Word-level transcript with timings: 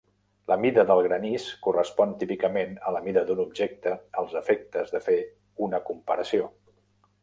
La 0.51 0.55
mida 0.61 0.85
del 0.91 1.01
granís 1.07 1.45
correspon 1.67 2.15
típicament 2.23 2.73
a 2.91 2.95
la 2.97 3.03
mida 3.09 3.25
d'un 3.29 3.45
objecte 3.47 3.97
als 4.23 4.37
efectes 4.43 4.97
de 4.99 5.07
fer 5.11 5.23
una 5.69 5.87
comparació. 5.93 6.55